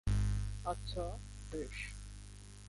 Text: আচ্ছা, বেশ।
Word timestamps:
আচ্ছা, 0.65 1.05
বেশ। 1.51 1.77